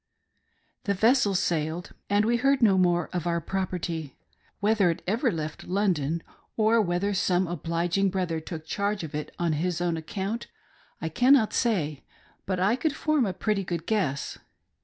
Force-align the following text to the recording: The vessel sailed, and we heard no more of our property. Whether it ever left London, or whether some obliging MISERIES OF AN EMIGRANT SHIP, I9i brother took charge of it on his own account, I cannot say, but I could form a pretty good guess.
The 0.85 0.95
vessel 0.95 1.35
sailed, 1.35 1.91
and 2.09 2.25
we 2.25 2.37
heard 2.37 2.63
no 2.63 2.75
more 2.79 3.07
of 3.13 3.27
our 3.27 3.39
property. 3.39 4.17
Whether 4.59 4.89
it 4.89 5.03
ever 5.05 5.31
left 5.31 5.65
London, 5.65 6.23
or 6.57 6.81
whether 6.81 7.13
some 7.13 7.45
obliging 7.47 8.05
MISERIES 8.05 8.07
OF 8.07 8.07
AN 8.07 8.07
EMIGRANT 8.07 8.09
SHIP, 8.09 8.09
I9i 8.09 8.11
brother 8.11 8.39
took 8.47 8.65
charge 8.67 9.03
of 9.03 9.13
it 9.13 9.35
on 9.37 9.53
his 9.53 9.79
own 9.79 9.97
account, 9.97 10.47
I 11.01 11.09
cannot 11.09 11.53
say, 11.53 12.03
but 12.47 12.59
I 12.59 12.75
could 12.75 12.95
form 12.95 13.27
a 13.27 13.33
pretty 13.33 13.63
good 13.63 13.85
guess. 13.85 14.39